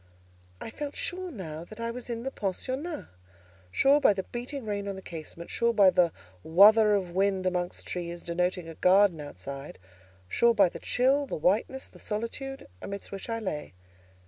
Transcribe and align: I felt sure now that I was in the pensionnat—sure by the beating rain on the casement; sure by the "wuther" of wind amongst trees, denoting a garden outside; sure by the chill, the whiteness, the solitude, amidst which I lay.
I 0.59 0.71
felt 0.71 0.95
sure 0.95 1.29
now 1.29 1.63
that 1.63 1.79
I 1.79 1.91
was 1.91 2.09
in 2.09 2.23
the 2.23 2.31
pensionnat—sure 2.31 4.01
by 4.01 4.13
the 4.13 4.23
beating 4.23 4.65
rain 4.65 4.87
on 4.87 4.95
the 4.95 5.01
casement; 5.03 5.51
sure 5.51 5.75
by 5.75 5.91
the 5.91 6.11
"wuther" 6.43 6.95
of 6.97 7.11
wind 7.13 7.45
amongst 7.45 7.85
trees, 7.85 8.23
denoting 8.23 8.67
a 8.67 8.73
garden 8.73 9.21
outside; 9.21 9.77
sure 10.27 10.55
by 10.55 10.69
the 10.69 10.79
chill, 10.79 11.27
the 11.27 11.35
whiteness, 11.37 11.87
the 11.87 11.99
solitude, 11.99 12.67
amidst 12.81 13.11
which 13.11 13.29
I 13.29 13.37
lay. 13.37 13.73